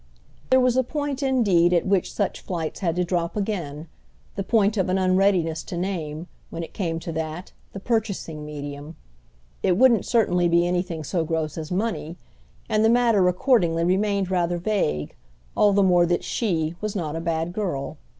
[0.49, 4.89] There was a point indeed at which such flights had to drop again—the point of
[4.89, 8.95] an unreadiness to name, when it came to that, the purchasing medium.
[9.61, 12.17] It wouldn't certainly be anything so gross as money,
[12.67, 15.13] and the matter accordingly remained rather vague,
[15.55, 17.97] all the more that she was not a bad girl.